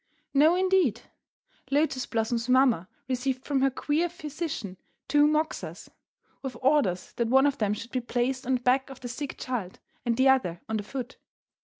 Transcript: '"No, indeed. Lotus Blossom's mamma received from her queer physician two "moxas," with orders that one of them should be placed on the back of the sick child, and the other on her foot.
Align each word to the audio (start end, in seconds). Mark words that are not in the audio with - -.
'"No, 0.43 0.55
indeed. 0.55 1.01
Lotus 1.69 2.07
Blossom's 2.07 2.49
mamma 2.49 2.89
received 3.07 3.45
from 3.45 3.61
her 3.61 3.69
queer 3.69 4.09
physician 4.09 4.77
two 5.07 5.27
"moxas," 5.27 5.89
with 6.41 6.57
orders 6.59 7.13
that 7.17 7.27
one 7.27 7.45
of 7.45 7.59
them 7.59 7.75
should 7.75 7.91
be 7.91 8.01
placed 8.01 8.47
on 8.47 8.55
the 8.55 8.61
back 8.61 8.89
of 8.89 9.01
the 9.01 9.07
sick 9.07 9.37
child, 9.37 9.77
and 10.03 10.17
the 10.17 10.27
other 10.27 10.59
on 10.67 10.79
her 10.79 10.83
foot. 10.83 11.17